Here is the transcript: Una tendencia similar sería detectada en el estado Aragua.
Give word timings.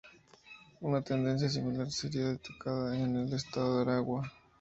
Una 0.79 1.03
tendencia 1.03 1.47
similar 1.47 1.91
sería 1.91 2.29
detectada 2.29 2.97
en 2.97 3.17
el 3.17 3.33
estado 3.33 3.81
Aragua. 3.81 4.33